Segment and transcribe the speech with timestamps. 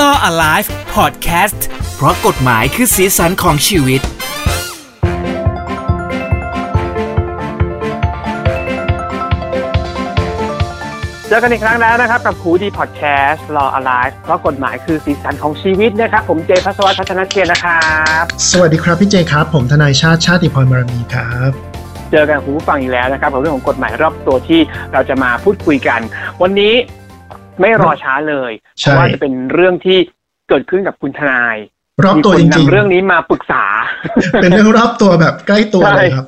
[0.00, 1.60] Law Alive Podcast
[1.96, 4.00] เพราะกฎหมายคือสีสันของชีวิต
[11.28, 17.82] เจอกันอีกครั้งแล้วนะครับ กับครูดีพอดแคสต์ Law Alive เพราะกฎหมายคือสีสันของชีวิตนะครับ ผมเจพัสวัฒน์พัฒนเกียรตินะครั
[18.20, 21.50] บ สวัสดีครับพี่เจครับ ผมทนายชาติชาติพรบารมีครับ
[22.10, 24.60] เจอกันคุณผู้ฟังอีกแล้วนะครับกับเรื่องของกฎหมายรอบตัวที่
[24.92, 26.00] เราจะมาพูดคุยกัน
[26.42, 26.74] วันนี้
[27.60, 29.98] ไม่รอช้าเลยเพใช่ราะว่าจะเป็นเรื่องที่
[30.48, 31.56] เกิดขึ้นกับคุณทนาย
[32.04, 36.26] รอบมีตัวคนจริงนำเรื่องนี้มาปรึกษาๆเป็นเรื่องรอบตัวแบบใกล้ตัวใช่เลยครับ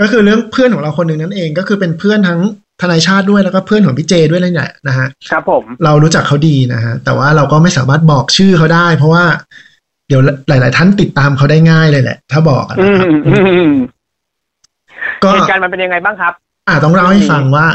[0.00, 2.40] ก็คือเรื่องเพื่อนของเราคนหนึ่งนั่นเองก็คือเป็นเพื่อนทั้ง
[2.80, 9.24] ทนายชาติด้วยแล้วก็เพื่อนของพี่เจด้วยเลยเนี่ยนะฮะครับผมเรารู้จักเขาดีนะฮะแต่ว่าเราก็ไม่สามารถบอกชื่อเขาได้ เพราะว่า
[10.08, 13.74] เดี๋ยวหลาย ๆ ท่านติดตามเขาได้ง่ายเลยแหละ ถ้าบอกอะอืนะครับมอืมอืม
[15.24, 16.32] ก็เหตุการณ์มันเป็นยังไงบ้างครับ
[16.68, 17.66] อ่าต้องเล่าให้ฟังว่า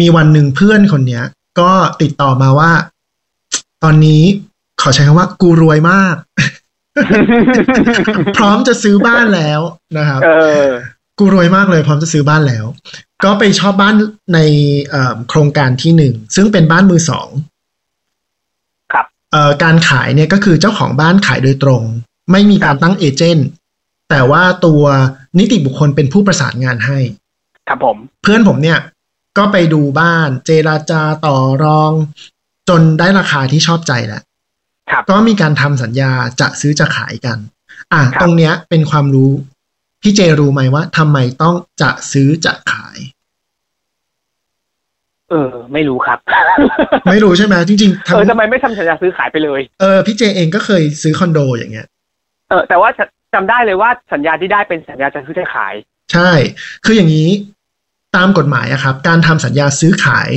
[0.00, 1.22] มีวันหนึ่งเพื่อนคนเนี้ย
[1.58, 1.70] ก็
[2.02, 2.72] ติดต่อมาว่า
[3.82, 4.22] ตอนนี้
[4.80, 6.16] ขอใช้คำว่า กูรวยมาก
[8.36, 9.60] พร้อมจะซื้อบ้านแล้ว
[9.98, 10.28] นะครับเอ
[10.66, 10.68] อ
[11.18, 12.64] กูรวยมากเลย พร้อมจะซื้อบ้านแล้ว
[13.24, 13.94] ก็ไปชอบบ้าน
[14.34, 14.38] ใน
[14.90, 17.28] เอ่อโครงการที่หนึ่ง ซึ่งเป็นบ้านมือสอง
[18.92, 21.82] ครับเอ่อการขายเนี่ยก็คือเจ้าของบ้านขายโดยตรง
[22.32, 23.48] ไม่มีการตั้งเอเจนต์
[24.10, 24.82] แต่ว่าตัว
[25.38, 26.98] นิติบุคคลเป็นผู้ประสานงานให้
[27.68, 28.78] ครับผม เพื่อนผมเนี่ย
[29.38, 31.92] ก็ไปดูบ้าน เจราจาต่อรอง
[32.68, 34.22] จนได้ราคาที่ชอบใจแล้ว
[34.90, 37.38] ครับก็มีการทำสัญญาจะซื้อจะขายกัน
[37.92, 39.30] อะครับตรงเนี้ยเป็นความรู้
[40.02, 42.98] พี่เจรู้ไหมว่าทำไมต้องจะซื้อจะขาย
[45.30, 46.18] เออ ไม่รู้ครับ
[47.10, 51.86] ไม่รู้ใช่ไหมจริงๆเออทำทำไมไม่ทำสัญญาซื้อขายไปเลยเออพี่เจเองก็เคยซื้อคอนโดอย่างเงี้ย
[52.48, 53.00] เออ แต่ว่าจ
[53.34, 55.74] จำได้เลยว่าสัญญาที่ได้เป็นสัญญาจะซื้อจะขาย
[56.12, 56.30] ใช่
[56.84, 57.28] คืออย่างนี้
[58.16, 60.30] ตามกฎหมายอะครับ การทำสัญญาซื้อขาย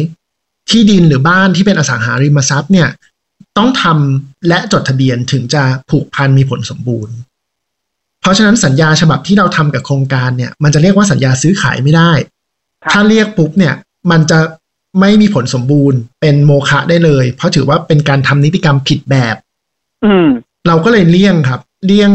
[0.70, 2.90] ที่ดินหรือบ้านที่เป็นอสังหาริมทรัพย์เนี่ย
[3.58, 7.16] ต้องทำและจดทะเบียนถึงจะผูกพันมีผลสมบูรณ์
[8.22, 12.12] เพราะฉะนั้นสัญญาฉบับที่เราทำกับโครงการเนี่ย มันจะเรียกว่าสัญญาซื้อขายไม่ได้
[12.82, 13.76] ครับถ้าเรียกปุ๊บเนี่ย
[14.12, 14.40] มันจะ
[15.00, 19.36] ไม่มีผลสมบูรณ์ เป็นโมฆะได้เลย เพราะถือว่าเป็นการทำนิติกรรมผิดแบบ
[20.06, 20.28] อืม
[20.68, 22.12] เราก็เลยเลี่ยงครับ เลี่ยง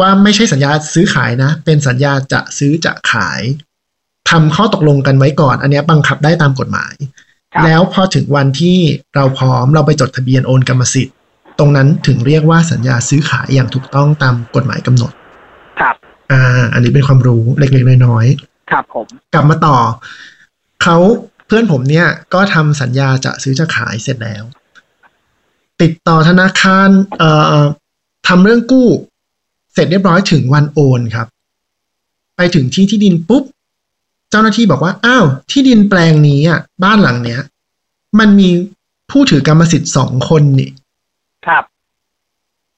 [0.00, 3.42] ว่าไม่ใช่สัญญาซื้อขายนะ เป็นสัญญาจะซื้อจะขาย
[4.32, 6.94] ทำข้อตกลงกันไว้ก่อน อันเนี้ยบังคับได้ตามกฎหมาย
[7.54, 8.78] ครับแล้วพอถึงวันที่
[9.14, 11.16] เราพร้อมเราไปจดทะเบียนโอนกรรมสิทธิ์
[11.58, 15.12] ตรงนั้นถึงเรียกว่าสัญญาซื้อขายอย่างถูกต้องตามกฎหมายกำหนด
[15.80, 15.94] ครับ
[16.32, 19.76] อ่า อันนี้เป็นความรู้เล็กๆน้อยๆครับผม กลับมาต่อ
[20.82, 20.96] เขา
[21.46, 24.44] เพื่อนผมเนี่ยก็ทำสัญญาจะซื้อจะขายเสร็จแล้ว
[25.82, 26.88] ติดต่อธนาคาร
[27.18, 27.30] เอ่
[27.62, 27.64] อ
[28.28, 28.88] ทำเรื่องกู้
[29.74, 31.26] เสร็จเรียบร้อยถึงวันโอนครับ
[32.36, 33.44] ไปถึงที่ที่ดินปุ๊บ
[34.32, 37.40] เจ้าหน้าที่บอกว่าอ้าวที่ดินแปลงนี้อะบ้านหลังเนี้ย
[38.18, 38.50] มันมี
[39.10, 40.70] ผู้ถือกรรมสิทธิ์สองคนนี่
[41.46, 41.64] ครับ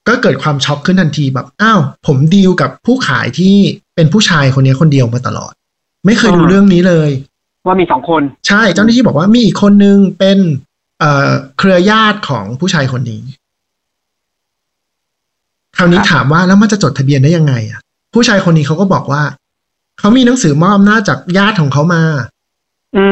[0.09, 3.55] ก็เกิดความช็อกขึ้นทันทีแบบอ้าวผมดีลกับผู้ขายที่
[3.95, 5.53] เป็นผู้ชายคนนี้คนเดียวมาตลอด
[6.07, 7.11] ไม่เคยรู้อ่าเรื่องนี้เลย
[7.67, 10.39] ว่ามีสองคน ใช่เจ้าหน้าที่บอกว่ามีอีกคนนึงเป็น
[10.99, 13.23] เอ่อเครือญาติของผู้ชายคนนี้
[15.77, 17.81] คราวนี้ครับถามว่าแล้วมันจะจดทะเบียนได้ยังไงอะ
[18.15, 19.23] ผู้ชายคนนี้เขาก็บอกว่า
[19.99, 22.03] เขามีหนังสือมอบอำนาจจากญาติของเขามา
[22.97, 23.05] อื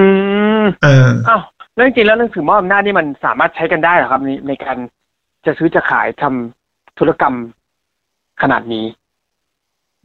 [0.60, 1.42] มเอออ้าว
[1.74, 4.76] แล้วจริงๆแล้วหนังสือมอบอำนาจนี่มันสามารถใช้กันได้เหรอครับในในการ
[5.46, 7.34] จะซื้อจะขายทำธุรกรรม
[8.42, 8.86] ขนาดนี้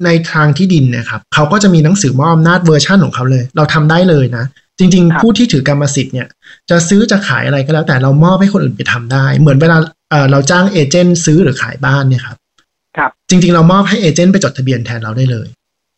[0.05, 4.45] ในทางที่ดินเนะครับเขาก็จะมีหนังสือมอบอำนาจเวอร์ชั่นของเขาเลย เราทำได้เลยนะ
[4.79, 6.27] จริงครับๆผู้ที่ถือกรรมสิทธิ์เนี่ย
[6.69, 9.77] จะซื้อจะขายอะไรก็แล้ว แต่เรามอบให้คนอื่นไปทำได้ เหมือนเวลา
[10.11, 12.37] เอ่อเราจ้างเอเจนต์ซื้อหรือขายบ้านเนี่ยครับ
[12.97, 15.47] ครับ จริง ๆ เรามอบให้เอเจนต์ไปจดทะเบียนแทนเราได้เลย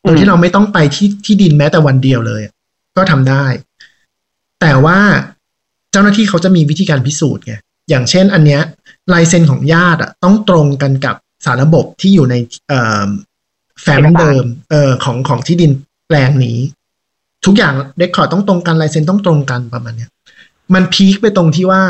[0.01, 2.41] โดยที่เราไม่ต้องไปที่ที่ดินแม้แต่วันเดียวเลย
[2.97, 3.45] ก็ทำได้
[4.61, 4.99] แต่ว่า
[5.91, 7.55] เจ้าหน้าที่เขาจะมีวิธีการพิสูจน์ไง
[7.89, 8.61] อย่างเช่น อันเนี้ย
[9.13, 11.15] ลายเซ็นของญาติอะต้องตรงกันกับ
[11.45, 12.35] สารระบบที่อยู่ใน
[12.67, 13.07] เอ่อ
[13.81, 15.71] แฟ้มเดิมเอ่อของของที่ดิน
[16.07, 16.57] แปลงนี้
[17.45, 20.09] ทุกอย่างเรคคอร์ดต้องตรงกันลายเซ็นต้องตรงกันประมาณเนี้ย
[20.73, 21.81] มันพีคไปตรงที่ว่า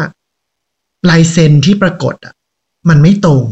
[1.10, 2.34] ลายเซ็นที่ปรากฏอะ
[2.90, 3.46] มันไม่ตรง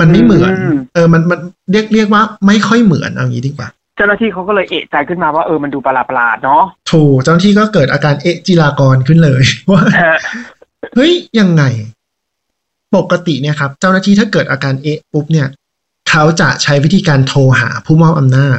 [0.00, 1.40] มันไม่เหมือนอืมเออ มันมัน
[1.70, 6.62] เรียกเรียกว่าไม่ค่อยเหมือนเอางี้ดีกว่าเจ้าหน้าที่เขาก็เลยเอะใจขึ้นมาว่าเออมันดูประหลาดๆเนาะ
[6.92, 10.18] ถูกเจ้าหน้าที่ก็เกิดอาการเอะจิรากรขึ้นเลยว่าฮะ
[10.94, 11.62] เฮ้ยยังไง
[12.96, 15.48] ปกติเนี่ยครับ เจ้าหน้าที่ถ้าเกิดอาการเอะปุ๊บเนี่ย
[16.10, 18.58] เขาจะใช้วิธีการโทรหาผู้มอบอำนาจ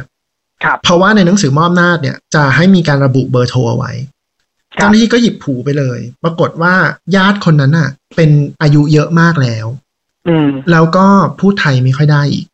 [0.64, 3.92] ครับเพราะว่าในหนังสือมอบอำนาจเนี่ย จะให้มีการระบุเบอร์โทรเอาไว้
[4.74, 6.74] ครัเจ้าบหน้าที่ก็หยิบผูไปเลย ปรากฏว่า
[7.16, 8.30] ญาติคนนั้นน่ะ เป็น
[8.62, 9.66] อายุเยอะมากแล้ว
[10.28, 11.06] อืมแล้วก็
[11.40, 12.46] พูดไทยไม่ค่อยได้อีก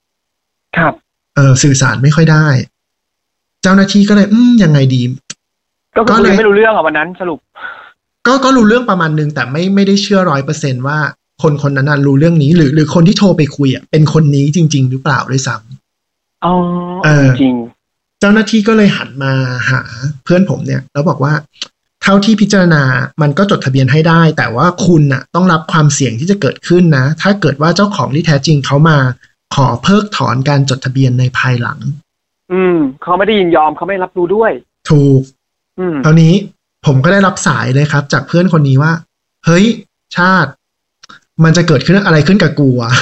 [0.77, 0.95] ครับ
[1.37, 2.47] เออสื่อสารไม่ค่อยได้
[3.63, 5.03] เจ้าหน้าที่ก็เลย อืมยังไงดี
[5.97, 7.39] ก็ก็คือเลยไม่รู้เรื่องอะวันนั้นสรุป
[8.27, 10.99] ก็ก็รู้เรื่องประมาณนึงแต่ไม่ไม่ได้เชื่อร้อยเปอร์เซนว่า
[11.43, 16.55] คนคนนั้นนะรู้เรื่องนี้ หรือ หรือคนที่โทรไปคุยอะเป็นคนนี้จริง ๆ หรือเปล่าด้วยซ้ำอ๋อ
[17.05, 17.57] เออจริง
[18.21, 19.33] เจ้าหน้าที่ก็เลยหันมา
[19.71, 19.81] หา
[20.25, 21.33] เพื่อนผมเนี่ย แล้วบอกว่า
[22.03, 22.83] เท่าที่พิจารณา
[23.23, 28.99] มันก็จดทะเบียนให้ได้ แต่ว่าคุณน่ะ ต้องรับความเสี่ยงที่จะเกิดขึ้นนะ ถ้าเกิดว่าเจ้าของที่แท้จริงเขามา
[29.55, 31.79] ขอเพิกถอนการจดทะเบียนในภายหลัง
[32.53, 34.53] อืมเขาไม่ได้ยินยอมเขาไม่รับรู้ด้วย
[34.91, 35.23] ถูก
[35.79, 36.35] อืมคราวนี้
[36.87, 38.93] ผมก็ได้รับสายเลยครับ จากเพื่อนคนนี้ว่า
[39.47, 39.67] เฮ้ย
[40.17, 40.51] ชาติ
[41.45, 42.93] มันจะเกิดขึ้นอะไรขึ้นกับกูอะ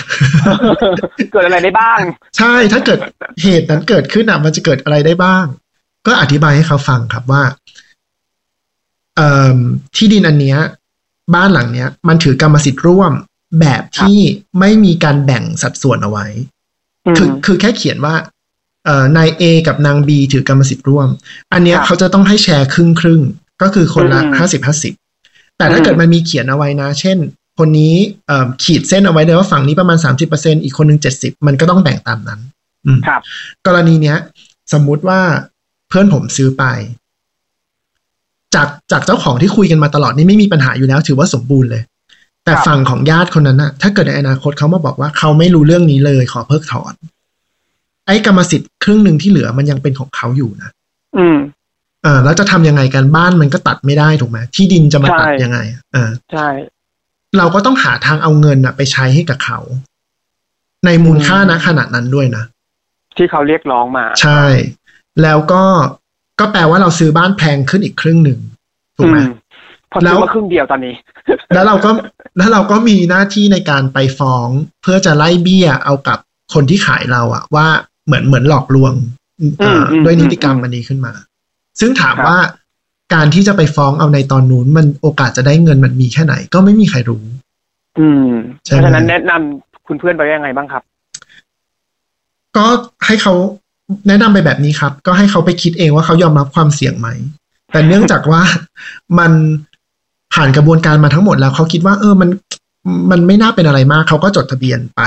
[1.32, 2.00] เกิดอะไรได้บ้าง
[2.36, 2.98] ใช่ถ้าเกิด
[3.42, 5.44] เหตุนั้นเกิดขึ้นอะมันจะเกิดอะไรได้บ้าง
[6.06, 7.42] ก็อธิบายให้เขาฟังครับว่า
[9.16, 9.58] เอ่อ
[9.96, 10.58] ที่ดินอันเนี้ย
[11.34, 13.12] บ้านหลังเนี้ย มันถือกรรมสิทธิ์ร่วม
[13.60, 14.18] แบบที่
[14.60, 16.26] ไม่มีการแบ่งสัดส่วนเอาไว้
[17.06, 18.35] อืมคือคือแค่เขียนว่าเอ่อ
[19.16, 21.08] นายเอกับนางบีถือกรรมสิทธิ์ร่วม
[21.52, 24.94] อันเนี้ยครับเขาจะต้องให้แชร์ครึ่งครึ่งๆก็คือคนละอืมห้าสิบห้าสิบ
[25.58, 27.16] แต่ถ้าอืมเกิดมันมีเขียนเอาไว้นะ เช่น
[27.58, 27.94] คนนี้
[28.26, 32.40] เอ่อขีดเส้นเอาไว้เลยว่าฝั่งนี้ประมาณสามสิบเปอร์เซ็นอีกคนหนึ่งเจ็ดสิบมันก็ต้องแบ่งตามนั้น
[32.86, 33.20] อืมครับ
[33.66, 34.18] กรณีเนี้ย
[34.72, 35.20] สมมุติว่า
[35.88, 36.64] เพื่อนผมซื้อไป
[38.54, 41.82] จากจากเจ้าของที่คุยกันมาตลอดนี่ไม่มีปัญหาอยู่แล้ว ถือว่าสมบูรณ์เลย
[42.44, 46.94] แต่ครับฝั่งของญาติคนนั้นน่ะถ้าเกิดในอนาคตเขามาบอกว่าเขาไม่รู้เรื่องนี้เลยขอเพิกถอน
[48.06, 50.70] ไอ้กรรมสิทธิ์ครึ่งหนึ่งที่เหลือมันยังเป็นของเขาอยู่นะ
[51.18, 51.38] อืม
[52.02, 55.58] เออแล้วจะทำยังไงกันบ้านมันก็ตัดไม่ได้ถูกไหมที่ดินจะมาตัดใช่ยังไง
[55.92, 56.48] เออใช่
[57.38, 59.58] เราก็ต้องหาทางเอาเงินน่ะไปใช้ให้กับเขา
[60.84, 62.44] ในมูลค่านะขนาดนั้นด้วยนะ
[63.16, 64.44] ที่เขาเรียกร้องมา ใช่
[65.22, 65.64] แล้วก็
[66.40, 68.40] ก็แปลว่าเราซื้อบ้านแพงขึ้นอีกครึ่งหนึ่ง
[68.96, 69.30] ถูกไหมอืม
[69.92, 70.94] พอแล้ซื้วอมาครึ่งเดียวตอนนี้
[71.54, 71.90] แล้วเราก็
[72.38, 74.48] แล้วเราก็มีหน้าที่ในการไปฟ้อง
[74.82, 76.18] เพื่อจะไล่เบี้ยเอากับ
[76.54, 77.66] คนที่ขายเราอะว่า
[78.06, 78.92] เหมือนเหมือนหลอกลวง
[79.58, 81.12] เอ่ออมอืมด้วยนิติกรรมอันนี้ขึ้นมา
[81.80, 82.38] ซึ่งถามครับว่า
[83.14, 87.22] การที่จะไปฟ้องเอาในตอนนู้นมันโอกาสจะได้เงินมันมีแค่ไหน ก็ไม่มีใครรู้
[87.98, 88.28] อืม
[88.64, 90.82] ใช่เพไหมราะฉะนั้นแนะนำคุณเพื่อนไปว่ายังไงบ้างครับ
[92.56, 92.66] ก็
[93.06, 93.34] ให้เขา
[94.08, 97.08] แนะนำไปแบบนี้ครับ ก็ให้เขาไปคิดเองว่าเขายอมรับความเสี่ยงไหม
[97.72, 98.42] แต่เนื่องจากว่า
[99.18, 99.32] มัน
[100.34, 102.30] ผ่านกระบวนการมาทั้งหมดแล้วเขาคิดว่า เออมัน
[103.10, 105.02] มันไม่น่าเป็นอะไรมาก เขาก็จดทะเบียนไป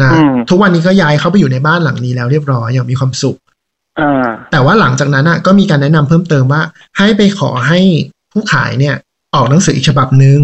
[0.00, 3.38] นะอืมทุกวันนี้ก็ย้ายเขาไปอยู่ในบ้านหลังนี้แล้วเรียบร้อยอย่างมีความสุข
[4.00, 6.62] อ่าแต่ว่าหลังจากนั้นอะก็มีการแนะนำเพิ่มเติมว่า
[6.98, 7.80] ให้ไปขอให้
[8.32, 8.96] ผู้ขายเนี่ย
[9.34, 10.40] ออกหนังสืออีกฉบับหนึ่ง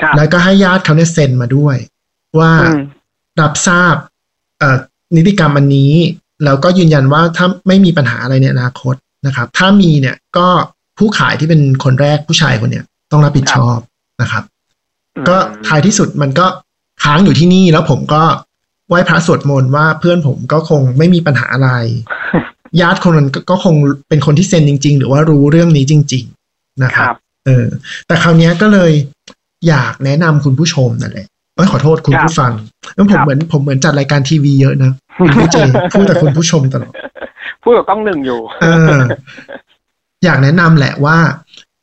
[0.00, 1.76] ครับแล้วก็ให้ญาติเขาเนี่ยเซ็นมาด้วย
[2.38, 2.80] ว่าอืม
[3.40, 3.94] รับทราบ
[4.58, 4.76] เอ่อ
[5.16, 5.94] นิติกรรมอันนี้
[6.44, 8.94] แล้วก็ยืนยันว่าถ้าไม่มีปัญหาอะไรในอนาคต
[9.26, 10.48] นะครับ ถ้ามีเนี่ยก็
[10.98, 13.78] ผู้ขายที่เป็นคนแรกผู้ชายคนเนี้ยต้องรับผิดชอบ
[14.22, 14.44] นะครับ
[15.28, 15.36] ก็
[15.66, 16.46] ท้ายที่สุดมันก็
[17.02, 18.22] ค้างอยู่ที่นี่แล้วผมก็
[18.88, 21.70] ไหว้พระสวดมนต์ว่าเพื่อนผมก็คงไม่มีปัญหาอะไร
[22.80, 23.74] ญาติคนนั้นก็ก็คง
[24.08, 27.16] เป็นคนที่เซ็นจริง ๆ หรือว่ารู้เรื่องนี้จริง ๆ นะคครับรับ
[27.46, 27.66] เออ
[28.06, 28.92] แต่คราวเนี้ยก็เลย
[29.68, 32.52] อยากแนะนำคุณผู้ชมนั่นแหละเอ้ยขอโทษคุณผู้ฟัง
[32.94, 34.90] แล้วผมครับเหมือนผมเหมือนจัดรายการทีวีเยอะนะ
[35.34, 35.56] พี่เจ
[35.92, 36.92] พูดแต่คุณผู้ชมตลอด
[37.62, 38.66] พูดกับกล้องหนึ่งอยู่เอ
[38.98, 39.00] อ
[40.24, 41.18] อยากแนะนำแหละว่า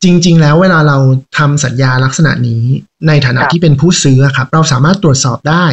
[0.03, 0.98] จริง ๆ แล้วเวลาเรา
[1.38, 2.63] ทำสัญญาลักษณะนี้
[3.07, 5.65] ในฐานะครับที่เป็นผู้ซื้ออะครับ เราสามารถตรวจสอบได้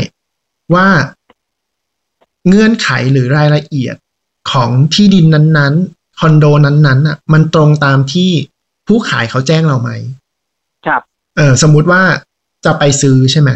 [0.75, 0.87] ว่า
[2.49, 3.97] เงื่อนไขหรือรายละเอียด
[4.51, 8.31] ของที่ดินนั้นๆ คอนโดนั้นๆอะ มันตรงตามที่
[8.87, 9.91] ผู้ขายเขาแจ้งเราไหม
[10.87, 11.03] ครับ
[11.37, 12.03] เออสมมุติว่า
[12.65, 13.51] จะไปซื้อใช่ไหม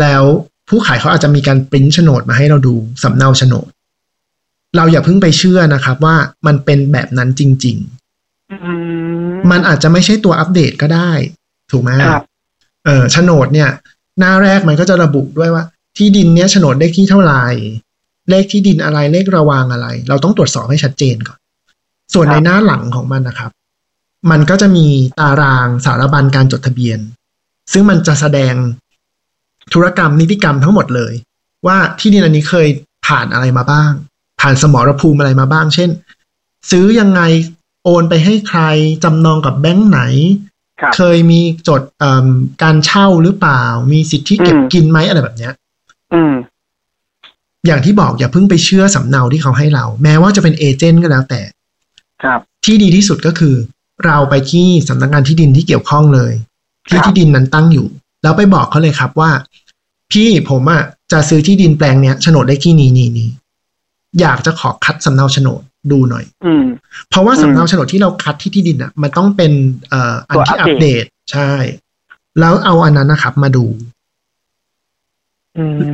[0.00, 0.22] แล้ว
[0.68, 3.68] ผู้ขายเขาอาจจะมีการปริ้นโฉนดมาให้เราดูสำเนาโฉนด
[4.76, 7.76] เราอย่าเพิ่งไปเชื่อนะครับ ว่ามันเป็นแบบนั้นจริง
[8.50, 11.10] อืๆมันอาจจะไม่ใช่ตัวอัปเดตก็ได้
[11.70, 12.24] ถูกไหมครับ
[12.86, 13.70] เออโฉนดเนี่ย
[14.18, 15.64] หน้าแรกมันก็จะระบุด้วยว่า
[15.96, 17.44] ที่ดินเนี้ยโฉนดเลขที่เท่าไหร่
[18.30, 21.38] เลขที่ดินอะไรเลขระวางอะไร เราต้องตรวจสอบให้ชัดเจนก่อน
[22.14, 23.50] ส่วนครับในหน้าหลังของมันนะครับ
[24.30, 24.86] มันก็จะมี
[25.20, 26.98] ตารางสารบัญการจดทะเบียน
[27.72, 28.54] ซึ่งมันจะแสดง
[29.72, 31.12] ธุรกรรมนิติกรรมทั้งหมดเลย
[31.66, 32.68] ว่าที่ดินอันนี้เคย
[33.06, 33.92] ผ่านอะไรมาบ้าง
[34.40, 35.90] ผ่านสมรภูมิอะไรมาบ้าง เช่น
[36.70, 37.20] ซื้อยังไง
[37.84, 38.60] โอนไปให้ใคร
[39.04, 40.00] จำนองกับแบงค์ไหน
[40.80, 42.26] ครับเคยมีจดเอิ่ม
[42.62, 45.57] การเช่าหรือเปล่า มีสิทธิเก็บอืมกินไหมอะไรแบบเนี้ยอืม
[47.66, 51.40] อย่างที่บอกอย่าเพิ่งไปเชื่อสำเนาที่เขาให้เรา แม้ว่าจะเป็นเอเจนต์ก็แล้วแต่
[52.22, 53.54] ครับ ที่ดีที่สุดก็คือ
[54.06, 56.32] เราไปที่สำนักงานที่ดินที่เกี่ยวข้องเลย
[56.88, 57.86] ที่ครับที่ดินนั้นตั้งอยู่
[58.22, 59.30] แล้วไปบอกเขาเลยครับว่า
[60.12, 63.30] พี่ผมอะจะซื้อที่ดินแปลงเนี้ยโฉนดเลขที่นี้นี้นี้
[64.20, 65.60] อยากจะขอคัดสำเนาโฉนด
[65.90, 66.66] ดูหน่อย อืม
[67.10, 69.52] เพราะว่าอืมสำเนาโฉนดที่เราคัดที่ที่ดินอะ มันต้องเป็น
[69.88, 71.50] เอ่ออันตัวที่อัอัปปเดเดตตใช่
[72.40, 73.97] แล้วเอาอันนั้นนะครับ มาดูอืม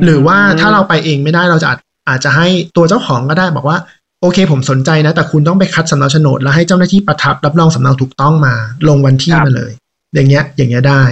[0.03, 1.79] หรือว่าถ้าเราไปเองไม่ได้เราจะอาจ
[2.09, 3.77] อาจจะให้ตัวเจ้าของก็ได้บอกว่า
[4.21, 8.53] โอเค ผมสนใจนะ แต่คุณต้องไปคัดสำเนาโฉนด แล้วให้เจ้าหน้าที่ประทับรับรองสำเนาถูกต้องมา
[8.87, 9.71] ลงวันที่มาเลย
[10.13, 11.03] อย่างเงี้ย อย่างเงี้ยได้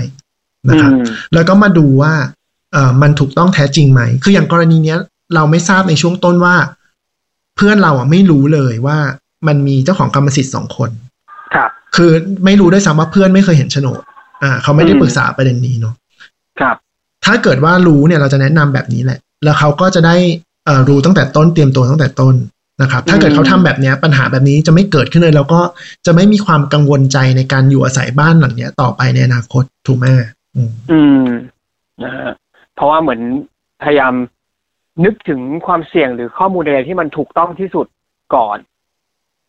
[0.69, 2.13] นะครับอืมแล้วก็มาดูว่า
[2.73, 4.97] เอ่อมันถูกต้องแท้จริงไหม คืออย่างกรณีเนี้ย
[5.35, 6.55] เราไม่ทราบในช่วงต้นว่า
[7.55, 8.97] เพื่อนเราอะไม่รู้เลยว่า
[9.47, 10.89] มันมีเจ้าของกรรมสิทธิ์สองคน
[11.55, 12.11] ครับคือ
[12.45, 13.99] ไม่รู้ด้วยซ้ำว่าเพื่อนไม่เคยเห็นโฉนด
[14.43, 15.95] อ่า เขาไม่ได้อืมปรึกษาประเด็นนี้เนาะ
[16.59, 16.75] ครับ
[17.25, 20.15] ถ้าเกิดว่ารู้เนี่ยเราจะแนะนำแบบนี้แหละ แล้วเขาก็จะได้
[20.65, 22.35] เอ่อรู้ตั้งแต่ต้นเตรียมตัวตั้งแต่ต้น
[22.81, 25.59] นะครับ ถ้าเกิดเขาทำแบบนี้ปัญหาแบบนี้จะไม่เกิดขึ้นเลย แล้วก็
[26.05, 30.05] จะไม่มีความกังวลใจในการอยู่อาศัยบ้านหลังเนี้ยต่อไปในอนาคตถูกไหม
[30.55, 31.25] อืมอืม
[32.03, 32.31] นะฮะ
[32.75, 33.21] เพราะว่าเหมือน
[33.83, 34.13] พยายาม
[35.05, 37.87] นึกถึงความเสี่ยงหรือข้อมูลใดที่มันถูกต้องที่สุด
[38.35, 38.57] ก่อน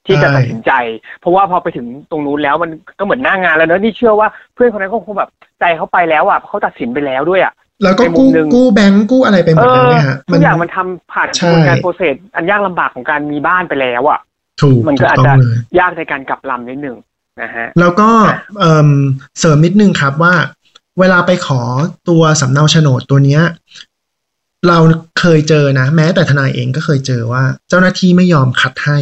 [0.06, 0.72] ที่จะตัดสินใจ
[1.20, 7.52] เพราะว่าพอไปถึงตรงนู้นแล้วมันก็เหมือนหน้างานแล้วเนอะนี่เชื่อว่าเพื่อนคนนั้นก็คงแบบใจเขาไปแล้วอะเพราะเขาตัดสินไปแล้วด้วยอะ
[7.84, 14.20] แล้วก็ในมุมกู้หนึ่งกู้แบงก์กู้อะไรไปหมเอดแล้วอเนี่ยฮะทุกอย่างมันทำผ่านกใช่ระบวนการโปรเซสอันยากลำบากของการมีบ้านไปแล้วอะ
[14.62, 16.96] ถูกมันถูก็กอาจต้องจะเลยยากในการกลับลำนิดหนึ่ง
[17.42, 18.10] นะฮะแล้วก็
[18.58, 18.88] เอิ่ม
[19.38, 20.34] เสริมนิดนึงครับว่า
[21.00, 21.60] เวลาไปขอ
[22.08, 23.42] ตัวสำเนาโฉนดตัวเนี้ย
[24.68, 24.78] เรา
[25.20, 28.98] เคยเจอนะ แม้แต่ทนายเองก็เคยเจอว่า เจ้าหน้าที่ไม่ยอมคัดให้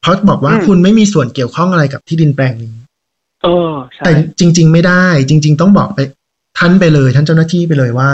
[0.00, 2.74] เพราะบอกว่าอืมคุณไม่มีส่วนเกี่ยวข้องอะไรกับที่ดินแปลงนี้
[3.42, 5.98] เออใช่แต่จริง ๆ ไม่ได้ จริง ๆ ต้องบอกไป
[6.58, 8.10] ท่านไปเลย ท่านเจ้าหน้าที่ไปเลยว่า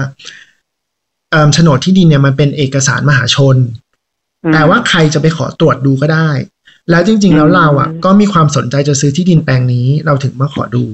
[1.31, 3.57] เอิ่มโฉนดที่ดินเนี่ยมันเป็นเอกสารมหาชน
[4.45, 6.31] อืมแต่ว่าใครจะไปขอตรวจดูก็ได้
[6.91, 10.85] แล้วจริง ๆ แล้วอืมเราอะ ก็มีความสนใจจะซื้อที่ดินแปลงนี้ เราถึงมาขอดู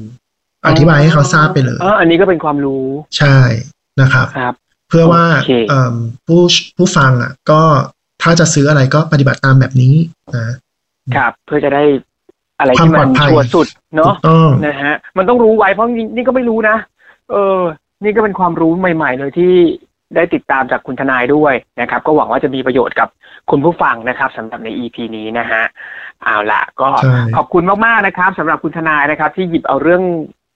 [0.67, 2.85] อธิบายให้เขาทราบไปเลยเอออันนี้ก็เป็นความรู้
[3.19, 3.38] ใช่
[4.00, 4.55] นะครับครับ
[4.88, 5.95] เพื่อว่าโอเคเอิ่ม
[6.26, 6.43] ผู้
[6.76, 7.62] ผู้ฟังอะ ก็
[8.23, 9.95] ถ้าจะซื้ออะไรก็ปฏิบัติตามแบบนี้
[10.37, 10.55] นะ
[11.17, 11.83] ครับ เพื่อจะได้
[12.59, 16.76] อะไรความที่ปลมัอนดภัยชัวร์สุดถูเนาะกต้องนะฮะมันต้องรู้ไว้เพราะจริงๆนี่ก็ไม่รู้นะ
[17.30, 17.61] เออ
[18.02, 19.54] นี่ก็เป็นความรู้ใหม่ ๆ เลยที่
[20.14, 23.09] ได้ติดตามจากคุณทนายด้วยนะครับ ก็หวังว่าจะมีประโยชน์กับ
[23.50, 25.62] คุณผู้ฟังนะครับสำหรับใน EP นี้นะฮะ
[26.23, 30.02] เอาล่ะก็ใช่ ขอบคุณมากๆนะครับสำหรับคุณทนายนะครับ ที่หยิบเอาเรื่อง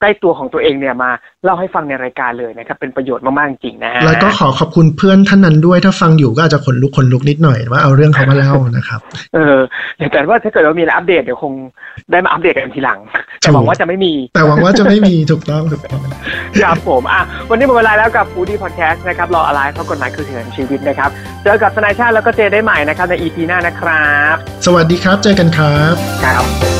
[0.00, 1.10] ใกล้ตัวของตัวเองเนี่ยมา
[1.44, 9.00] เล่าให้ฟังในรายการเลยนะครับ เป็นประโยชน์มาก ๆ จริงนะฮะแล้วก็ขอขอบคุณเพื่อนท่านนั้นด้วย ถ้าฟังอยู่ก็อาจจะขนลุกขนลุกนิดหน่อยว่าเอาเรื่องเขามาเล่านะครับ
[9.34, 9.58] เออ
[10.12, 11.52] แต่ว่าถ้าเกิดว่ามีอะไรอัปเดตเดี๋ยวคง
[12.10, 13.00] ได้มาอัปเดตกันทีหลัง
[13.40, 16.00] แต่หวังว่าจะไม่มี แต่หวังว่าจะไม่มีถูกต้องถูกต้อง
[16.62, 21.10] ครับผมอะวันนี้หมดเวลาแล้วกับฟูดี้พอดแคสต์นะครับรออะไรเพราะกฎหมายคือสิ่งของชีวิตนะครับ
[21.42, 24.34] เจอกับทนายชาติแล้วก็เจได้ใหม่นะครับใน EP หน้านะครับ
[24.66, 26.79] สวัสดีครับ เจอกันครับครับ